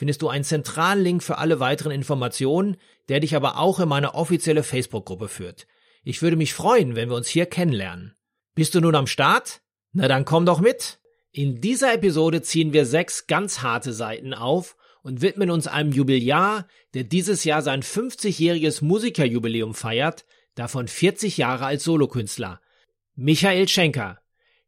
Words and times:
findest 0.00 0.22
du 0.22 0.30
einen 0.30 0.44
zentralen 0.44 1.04
Link 1.04 1.22
für 1.22 1.36
alle 1.36 1.60
weiteren 1.60 1.92
Informationen, 1.92 2.78
der 3.10 3.20
dich 3.20 3.36
aber 3.36 3.58
auch 3.58 3.80
in 3.80 3.88
meine 3.90 4.14
offizielle 4.14 4.62
Facebook-Gruppe 4.62 5.28
führt. 5.28 5.66
Ich 6.04 6.22
würde 6.22 6.36
mich 6.36 6.54
freuen, 6.54 6.96
wenn 6.96 7.10
wir 7.10 7.16
uns 7.16 7.28
hier 7.28 7.44
kennenlernen. 7.44 8.14
Bist 8.54 8.74
du 8.74 8.80
nun 8.80 8.94
am 8.94 9.06
Start? 9.06 9.60
Na 9.92 10.08
dann 10.08 10.24
komm 10.24 10.46
doch 10.46 10.58
mit! 10.58 11.00
In 11.32 11.60
dieser 11.60 11.92
Episode 11.92 12.40
ziehen 12.40 12.72
wir 12.72 12.86
sechs 12.86 13.26
ganz 13.26 13.60
harte 13.60 13.92
Seiten 13.92 14.32
auf 14.32 14.74
und 15.02 15.20
widmen 15.20 15.50
uns 15.50 15.66
einem 15.66 15.92
Jubiläar, 15.92 16.66
der 16.94 17.04
dieses 17.04 17.44
Jahr 17.44 17.60
sein 17.60 17.82
50-jähriges 17.82 18.82
Musikerjubiläum 18.82 19.74
feiert, 19.74 20.24
davon 20.54 20.88
40 20.88 21.36
Jahre 21.36 21.66
als 21.66 21.84
Solokünstler. 21.84 22.62
Michael 23.16 23.68
Schenker. 23.68 24.18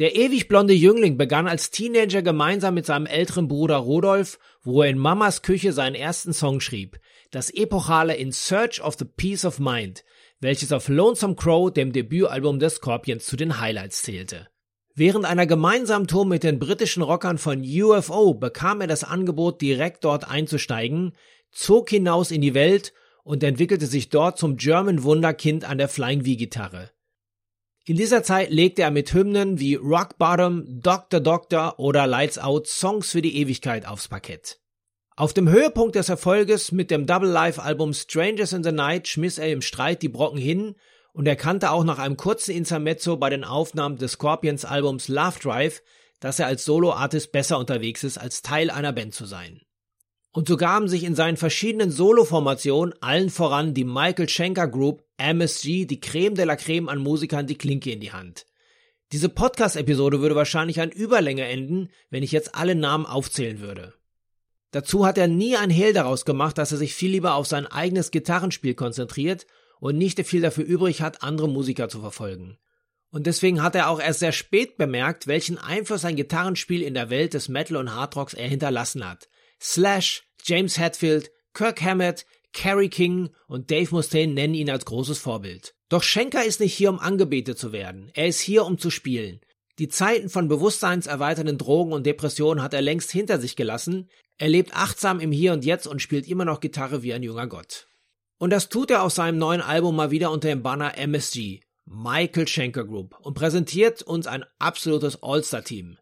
Der 0.00 0.16
ewig 0.16 0.48
blonde 0.48 0.74
Jüngling 0.74 1.16
begann 1.16 1.46
als 1.46 1.70
Teenager 1.70 2.20
gemeinsam 2.20 2.74
mit 2.74 2.84
seinem 2.84 3.06
älteren 3.06 3.46
Bruder 3.46 3.76
Rodolf, 3.76 4.40
wo 4.64 4.82
er 4.82 4.90
in 4.90 4.98
Mamas 4.98 5.42
Küche 5.42 5.72
seinen 5.72 5.94
ersten 5.94 6.32
Song 6.32 6.58
schrieb, 6.58 6.98
das 7.30 7.50
epochale 7.50 8.16
In 8.16 8.32
Search 8.32 8.82
of 8.82 8.96
the 8.98 9.04
Peace 9.04 9.44
of 9.44 9.60
Mind, 9.60 10.04
welches 10.40 10.72
auf 10.72 10.88
Lonesome 10.88 11.36
Crow, 11.36 11.72
dem 11.72 11.92
Debütalbum 11.92 12.58
des 12.58 12.76
Scorpions, 12.76 13.24
zu 13.24 13.36
den 13.36 13.60
Highlights 13.60 14.02
zählte. 14.02 14.48
Während 14.96 15.26
einer 15.26 15.46
gemeinsamen 15.46 16.08
Tour 16.08 16.26
mit 16.26 16.42
den 16.42 16.58
britischen 16.58 17.02
Rockern 17.02 17.38
von 17.38 17.62
UFO 17.62 18.34
bekam 18.34 18.80
er 18.80 18.88
das 18.88 19.04
Angebot, 19.04 19.60
direkt 19.60 20.04
dort 20.04 20.28
einzusteigen, 20.28 21.12
zog 21.52 21.90
hinaus 21.90 22.32
in 22.32 22.40
die 22.40 22.54
Welt 22.54 22.92
und 23.22 23.44
entwickelte 23.44 23.86
sich 23.86 24.08
dort 24.08 24.38
zum 24.38 24.56
German 24.56 25.04
Wunderkind 25.04 25.64
an 25.64 25.78
der 25.78 25.88
Flying 25.88 26.24
V-Gitarre. 26.24 26.90
In 27.86 27.96
dieser 27.96 28.22
Zeit 28.22 28.50
legte 28.50 28.80
er 28.80 28.90
mit 28.90 29.12
Hymnen 29.12 29.60
wie 29.60 29.74
Rock 29.74 30.16
Bottom, 30.16 30.64
Doctor 30.80 31.20
Doctor 31.20 31.78
oder 31.78 32.06
Lights 32.06 32.38
Out 32.38 32.66
Songs 32.66 33.10
für 33.10 33.20
die 33.20 33.36
Ewigkeit 33.36 33.86
aufs 33.86 34.08
Parkett. 34.08 34.58
Auf 35.16 35.34
dem 35.34 35.50
Höhepunkt 35.50 35.94
des 35.94 36.08
Erfolges 36.08 36.72
mit 36.72 36.90
dem 36.90 37.04
Double 37.04 37.28
Live 37.28 37.58
Album 37.58 37.92
Strangers 37.92 38.54
in 38.54 38.64
the 38.64 38.72
Night 38.72 39.06
schmiss 39.06 39.36
er 39.36 39.52
im 39.52 39.60
Streit 39.60 40.00
die 40.00 40.08
Brocken 40.08 40.38
hin 40.38 40.76
und 41.12 41.28
erkannte 41.28 41.72
auch 41.72 41.84
nach 41.84 41.98
einem 41.98 42.16
kurzen 42.16 42.52
Intermezzo 42.52 43.18
bei 43.18 43.28
den 43.28 43.44
Aufnahmen 43.44 43.98
des 43.98 44.12
Scorpions 44.12 44.64
Albums 44.64 45.08
Love 45.08 45.38
Drive, 45.40 45.82
dass 46.20 46.38
er 46.38 46.46
als 46.46 46.64
Solo-Artist 46.64 47.32
besser 47.32 47.58
unterwegs 47.58 48.02
ist, 48.02 48.16
als 48.16 48.40
Teil 48.40 48.70
einer 48.70 48.94
Band 48.94 49.12
zu 49.12 49.26
sein. 49.26 49.60
Und 50.32 50.48
so 50.48 50.56
gaben 50.56 50.88
sich 50.88 51.04
in 51.04 51.14
seinen 51.14 51.36
verschiedenen 51.36 51.90
Solo-Formationen, 51.90 52.94
allen 53.02 53.28
voran 53.28 53.74
die 53.74 53.84
Michael 53.84 54.30
Schenker 54.30 54.68
Group, 54.68 55.03
MSG, 55.16 55.86
die 55.86 56.00
Creme 56.00 56.34
de 56.34 56.44
la 56.44 56.56
Creme 56.56 56.88
an 56.88 56.98
Musikern 56.98 57.46
die 57.46 57.58
Klinke 57.58 57.92
in 57.92 58.00
die 58.00 58.12
Hand. 58.12 58.46
Diese 59.12 59.28
Podcast-Episode 59.28 60.20
würde 60.20 60.34
wahrscheinlich 60.34 60.80
an 60.80 60.90
Überlänge 60.90 61.44
enden, 61.44 61.90
wenn 62.10 62.22
ich 62.22 62.32
jetzt 62.32 62.54
alle 62.54 62.74
Namen 62.74 63.06
aufzählen 63.06 63.60
würde. 63.60 63.94
Dazu 64.72 65.06
hat 65.06 65.18
er 65.18 65.28
nie 65.28 65.56
ein 65.56 65.70
Hehl 65.70 65.92
daraus 65.92 66.24
gemacht, 66.24 66.58
dass 66.58 66.72
er 66.72 66.78
sich 66.78 66.94
viel 66.94 67.12
lieber 67.12 67.34
auf 67.34 67.46
sein 67.46 67.66
eigenes 67.66 68.10
Gitarrenspiel 68.10 68.74
konzentriert 68.74 69.46
und 69.78 69.96
nicht 69.96 70.20
viel 70.26 70.40
dafür 70.40 70.64
übrig 70.64 71.00
hat, 71.00 71.22
andere 71.22 71.48
Musiker 71.48 71.88
zu 71.88 72.00
verfolgen. 72.00 72.58
Und 73.10 73.28
deswegen 73.28 73.62
hat 73.62 73.76
er 73.76 73.90
auch 73.90 74.00
erst 74.00 74.18
sehr 74.18 74.32
spät 74.32 74.76
bemerkt, 74.76 75.28
welchen 75.28 75.58
Einfluss 75.58 76.00
sein 76.00 76.16
Gitarrenspiel 76.16 76.82
in 76.82 76.94
der 76.94 77.10
Welt 77.10 77.34
des 77.34 77.48
Metal 77.48 77.76
und 77.76 77.94
Hardrocks 77.94 78.34
er 78.34 78.48
hinterlassen 78.48 79.08
hat. 79.08 79.28
Slash, 79.60 80.24
James 80.42 80.76
Hetfield, 80.76 81.30
Kirk 81.52 81.80
Hammett, 81.80 82.26
Kerry 82.54 82.88
King 82.88 83.30
und 83.46 83.70
Dave 83.70 83.94
Mustaine 83.94 84.32
nennen 84.32 84.54
ihn 84.54 84.70
als 84.70 84.86
großes 84.86 85.18
Vorbild. 85.18 85.74
Doch 85.90 86.02
Schenker 86.02 86.44
ist 86.44 86.60
nicht 86.60 86.72
hier, 86.72 86.88
um 86.88 86.98
angebetet 86.98 87.58
zu 87.58 87.72
werden. 87.72 88.10
Er 88.14 88.28
ist 88.28 88.40
hier, 88.40 88.64
um 88.64 88.78
zu 88.78 88.90
spielen. 88.90 89.40
Die 89.78 89.88
Zeiten 89.88 90.30
von 90.30 90.46
bewusstseinserweiternden 90.48 91.58
Drogen 91.58 91.92
und 91.92 92.06
Depressionen 92.06 92.62
hat 92.62 92.72
er 92.72 92.80
längst 92.80 93.10
hinter 93.10 93.40
sich 93.40 93.56
gelassen. 93.56 94.08
Er 94.38 94.48
lebt 94.48 94.74
achtsam 94.74 95.18
im 95.18 95.32
Hier 95.32 95.52
und 95.52 95.64
Jetzt 95.64 95.88
und 95.88 96.00
spielt 96.00 96.28
immer 96.28 96.44
noch 96.44 96.60
Gitarre 96.60 97.02
wie 97.02 97.12
ein 97.12 97.24
junger 97.24 97.48
Gott. 97.48 97.88
Und 98.38 98.50
das 98.50 98.68
tut 98.68 98.90
er 98.90 99.02
aus 99.02 99.16
seinem 99.16 99.38
neuen 99.38 99.60
Album 99.60 99.96
mal 99.96 100.12
wieder 100.12 100.30
unter 100.30 100.48
dem 100.48 100.62
Banner 100.62 100.96
MSG, 100.96 101.60
Michael 101.86 102.46
Schenker 102.46 102.84
Group, 102.84 103.16
und 103.20 103.34
präsentiert 103.34 104.02
uns 104.02 104.28
ein 104.28 104.44
absolutes 104.58 105.22
All-Star-Team. 105.22 105.98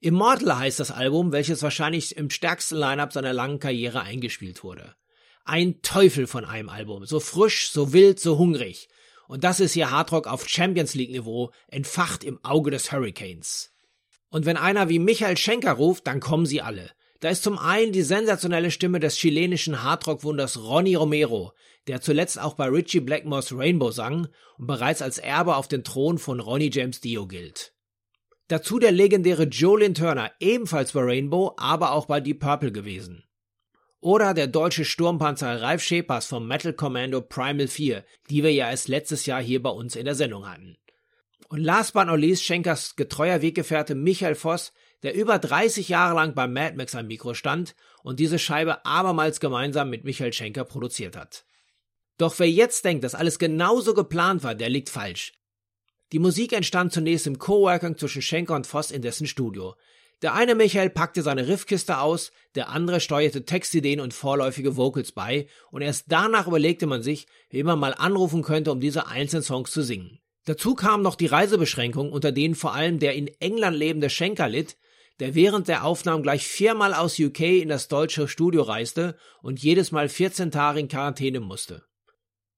Immortal 0.00 0.58
heißt 0.58 0.78
das 0.78 0.90
Album, 0.90 1.32
welches 1.32 1.62
wahrscheinlich 1.62 2.16
im 2.16 2.28
stärksten 2.28 2.76
Line-Up 2.76 3.14
seiner 3.14 3.32
langen 3.32 3.60
Karriere 3.60 4.02
eingespielt 4.02 4.62
wurde. 4.62 4.94
Ein 5.48 5.80
Teufel 5.80 6.26
von 6.26 6.44
einem 6.44 6.68
Album. 6.68 7.06
So 7.06 7.20
frisch, 7.20 7.70
so 7.70 7.92
wild, 7.92 8.18
so 8.18 8.36
hungrig. 8.36 8.88
Und 9.28 9.44
das 9.44 9.60
ist 9.60 9.74
hier 9.74 9.92
Hardrock 9.92 10.26
auf 10.26 10.48
Champions 10.48 10.94
League 10.94 11.12
Niveau, 11.12 11.52
entfacht 11.68 12.24
im 12.24 12.44
Auge 12.44 12.72
des 12.72 12.90
Hurricanes. 12.90 13.72
Und 14.28 14.44
wenn 14.44 14.56
einer 14.56 14.88
wie 14.88 14.98
Michael 14.98 15.36
Schenker 15.36 15.74
ruft, 15.74 16.08
dann 16.08 16.18
kommen 16.18 16.46
sie 16.46 16.62
alle. 16.62 16.90
Da 17.20 17.30
ist 17.30 17.44
zum 17.44 17.58
einen 17.58 17.92
die 17.92 18.02
sensationelle 18.02 18.72
Stimme 18.72 18.98
des 18.98 19.16
chilenischen 19.16 19.84
Hardrock-Wunders 19.84 20.64
Ronnie 20.64 20.96
Romero, 20.96 21.52
der 21.86 22.00
zuletzt 22.00 22.40
auch 22.40 22.54
bei 22.54 22.66
Richie 22.66 22.98
Blackmores 22.98 23.56
Rainbow 23.56 23.92
sang 23.92 24.26
und 24.58 24.66
bereits 24.66 25.00
als 25.00 25.18
Erbe 25.18 25.54
auf 25.54 25.68
den 25.68 25.84
Thron 25.84 26.18
von 26.18 26.40
Ronnie 26.40 26.72
James 26.72 27.00
Dio 27.00 27.28
gilt. 27.28 27.72
Dazu 28.48 28.80
der 28.80 28.90
legendäre 28.90 29.44
Jolien 29.44 29.94
Turner, 29.94 30.32
ebenfalls 30.40 30.90
bei 30.90 31.02
Rainbow, 31.02 31.54
aber 31.56 31.92
auch 31.92 32.06
bei 32.06 32.20
Deep 32.20 32.40
Purple 32.40 32.72
gewesen. 32.72 33.22
Oder 34.00 34.34
der 34.34 34.46
deutsche 34.46 34.84
Sturmpanzer 34.84 35.62
Ralf 35.62 35.82
Schepers 35.82 36.26
vom 36.26 36.46
Metal 36.46 36.72
Commando 36.72 37.20
Primal 37.20 37.66
4, 37.66 38.04
die 38.30 38.42
wir 38.42 38.52
ja 38.52 38.70
erst 38.70 38.88
letztes 38.88 39.26
Jahr 39.26 39.42
hier 39.42 39.62
bei 39.62 39.70
uns 39.70 39.96
in 39.96 40.04
der 40.04 40.14
Sendung 40.14 40.48
hatten. 40.48 40.76
Und 41.48 41.62
last 41.62 41.92
but 41.92 42.06
not 42.06 42.18
least 42.18 42.44
Schenkers 42.44 42.96
getreuer 42.96 43.40
Weggefährte 43.40 43.94
Michael 43.94 44.34
Voss, 44.34 44.72
der 45.02 45.14
über 45.14 45.38
30 45.38 45.88
Jahre 45.88 46.14
lang 46.14 46.34
bei 46.34 46.46
Mad 46.46 46.76
Max 46.76 46.94
am 46.94 47.06
Mikro 47.06 47.34
stand 47.34 47.74
und 48.02 48.18
diese 48.18 48.38
Scheibe 48.38 48.84
abermals 48.84 49.40
gemeinsam 49.40 49.90
mit 49.90 50.04
Michael 50.04 50.32
Schenker 50.32 50.64
produziert 50.64 51.16
hat. 51.16 51.44
Doch 52.18 52.38
wer 52.38 52.50
jetzt 52.50 52.84
denkt, 52.84 53.04
dass 53.04 53.14
alles 53.14 53.38
genauso 53.38 53.94
geplant 53.94 54.42
war, 54.42 54.54
der 54.54 54.70
liegt 54.70 54.88
falsch. 54.88 55.32
Die 56.12 56.18
Musik 56.18 56.52
entstand 56.52 56.92
zunächst 56.92 57.26
im 57.26 57.38
Coworking 57.38 57.98
zwischen 57.98 58.22
Schenker 58.22 58.54
und 58.54 58.66
Voss 58.66 58.90
in 58.90 59.02
dessen 59.02 59.26
Studio. 59.26 59.74
Der 60.22 60.34
eine 60.34 60.54
Michael 60.54 60.88
packte 60.88 61.22
seine 61.22 61.46
Riffkiste 61.46 61.98
aus, 61.98 62.32
der 62.54 62.70
andere 62.70 63.00
steuerte 63.00 63.44
Textideen 63.44 64.00
und 64.00 64.14
vorläufige 64.14 64.76
Vocals 64.76 65.12
bei, 65.12 65.46
und 65.70 65.82
erst 65.82 66.06
danach 66.08 66.46
überlegte 66.46 66.86
man 66.86 67.02
sich, 67.02 67.26
wie 67.50 67.62
man 67.62 67.78
mal 67.78 67.92
anrufen 67.92 68.42
könnte, 68.42 68.72
um 68.72 68.80
diese 68.80 69.08
einzelnen 69.08 69.42
Songs 69.42 69.70
zu 69.70 69.82
singen. 69.82 70.18
Dazu 70.46 70.74
kamen 70.74 71.02
noch 71.02 71.16
die 71.16 71.26
Reisebeschränkungen, 71.26 72.12
unter 72.12 72.32
denen 72.32 72.54
vor 72.54 72.74
allem 72.74 72.98
der 72.98 73.14
in 73.14 73.28
England 73.40 73.76
lebende 73.76 74.08
Schenker 74.08 74.48
litt, 74.48 74.78
der 75.20 75.34
während 75.34 75.68
der 75.68 75.84
Aufnahmen 75.84 76.22
gleich 76.22 76.46
viermal 76.46 76.94
aus 76.94 77.18
UK 77.18 77.40
in 77.40 77.68
das 77.68 77.88
deutsche 77.88 78.28
Studio 78.28 78.62
reiste 78.62 79.16
und 79.42 79.62
jedes 79.62 79.92
Mal 79.92 80.08
14 80.08 80.50
Tage 80.50 80.80
in 80.80 80.88
Quarantäne 80.88 81.40
musste. 81.40 81.84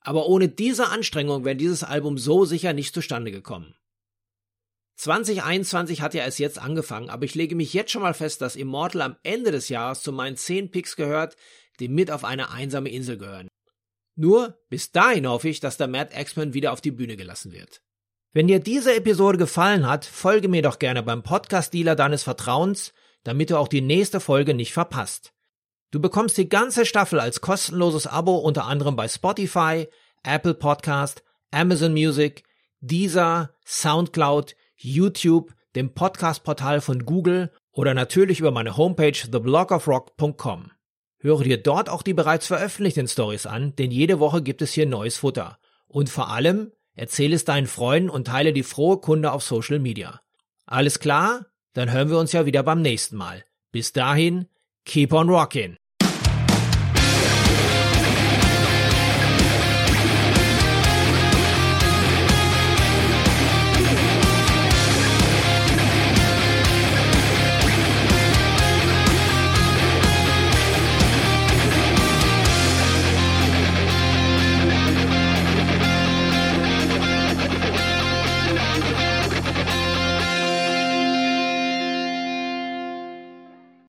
Aber 0.00 0.26
ohne 0.26 0.48
diese 0.48 0.88
Anstrengung 0.88 1.44
wäre 1.44 1.56
dieses 1.56 1.84
Album 1.84 2.18
so 2.18 2.44
sicher 2.44 2.72
nicht 2.72 2.94
zustande 2.94 3.30
gekommen. 3.30 3.74
2021 4.96 6.00
hat 6.00 6.14
ja 6.14 6.24
erst 6.24 6.38
jetzt 6.38 6.58
angefangen, 6.58 7.10
aber 7.10 7.24
ich 7.24 7.34
lege 7.34 7.56
mich 7.56 7.74
jetzt 7.74 7.90
schon 7.90 8.02
mal 8.02 8.14
fest, 8.14 8.40
dass 8.40 8.56
Immortal 8.56 9.02
am 9.02 9.16
Ende 9.22 9.50
des 9.50 9.68
Jahres 9.68 10.02
zu 10.02 10.12
meinen 10.12 10.36
10 10.36 10.70
Picks 10.70 10.96
gehört, 10.96 11.36
die 11.80 11.88
mit 11.88 12.10
auf 12.10 12.24
eine 12.24 12.50
einsame 12.50 12.90
Insel 12.90 13.18
gehören. 13.18 13.48
Nur 14.16 14.58
bis 14.68 14.92
dahin 14.92 15.28
hoffe 15.28 15.48
ich, 15.48 15.58
dass 15.60 15.76
der 15.76 15.88
Matt 15.88 16.16
X-Men 16.16 16.54
wieder 16.54 16.72
auf 16.72 16.80
die 16.80 16.92
Bühne 16.92 17.16
gelassen 17.16 17.52
wird. 17.52 17.82
Wenn 18.32 18.46
dir 18.46 18.60
diese 18.60 18.94
Episode 18.94 19.38
gefallen 19.38 19.88
hat, 19.88 20.04
folge 20.04 20.48
mir 20.48 20.62
doch 20.62 20.78
gerne 20.78 21.02
beim 21.02 21.22
Podcast-Dealer 21.22 21.96
deines 21.96 22.22
Vertrauens, 22.22 22.92
damit 23.24 23.50
du 23.50 23.58
auch 23.58 23.68
die 23.68 23.80
nächste 23.80 24.20
Folge 24.20 24.54
nicht 24.54 24.72
verpasst. 24.72 25.32
Du 25.90 26.00
bekommst 26.00 26.36
die 26.38 26.48
ganze 26.48 26.86
Staffel 26.86 27.20
als 27.20 27.40
kostenloses 27.40 28.06
Abo 28.06 28.36
unter 28.36 28.64
anderem 28.64 28.96
bei 28.96 29.08
Spotify, 29.08 29.88
Apple 30.24 30.54
Podcast, 30.54 31.22
Amazon 31.52 31.92
Music, 31.92 32.42
Deezer, 32.80 33.54
Soundcloud, 33.64 34.56
YouTube, 34.76 35.54
dem 35.74 35.94
Podcast-Portal 35.94 36.80
von 36.80 37.04
Google 37.04 37.50
oder 37.72 37.94
natürlich 37.94 38.40
über 38.40 38.50
meine 38.50 38.76
Homepage 38.76 39.12
theblogofrock.com. 39.12 40.70
Höre 41.18 41.42
dir 41.42 41.62
dort 41.62 41.88
auch 41.88 42.02
die 42.02 42.14
bereits 42.14 42.46
veröffentlichten 42.46 43.08
Stories 43.08 43.46
an, 43.46 43.74
denn 43.76 43.90
jede 43.90 44.20
Woche 44.20 44.42
gibt 44.42 44.62
es 44.62 44.72
hier 44.72 44.86
neues 44.86 45.16
Futter. 45.16 45.58
Und 45.86 46.10
vor 46.10 46.30
allem, 46.30 46.70
erzähle 46.94 47.34
es 47.34 47.44
deinen 47.44 47.66
Freunden 47.66 48.10
und 48.10 48.26
teile 48.26 48.52
die 48.52 48.62
frohe 48.62 48.98
Kunde 48.98 49.32
auf 49.32 49.42
Social 49.42 49.78
Media. 49.78 50.20
Alles 50.66 50.98
klar? 50.98 51.46
Dann 51.72 51.90
hören 51.90 52.10
wir 52.10 52.18
uns 52.18 52.32
ja 52.32 52.46
wieder 52.46 52.62
beim 52.62 52.82
nächsten 52.82 53.16
Mal. 53.16 53.44
Bis 53.72 53.92
dahin, 53.92 54.46
keep 54.84 55.12
on 55.12 55.28
rockin'! 55.28 55.76